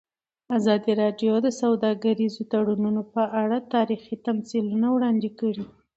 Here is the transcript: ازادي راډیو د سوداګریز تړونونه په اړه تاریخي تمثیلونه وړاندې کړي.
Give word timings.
ازادي 0.57 0.91
راډیو 1.01 1.33
د 1.45 1.47
سوداګریز 1.61 2.33
تړونونه 2.51 3.01
په 3.13 3.23
اړه 3.41 3.57
تاریخي 3.75 4.15
تمثیلونه 4.27 4.87
وړاندې 4.91 5.29
کړي. 5.39 5.63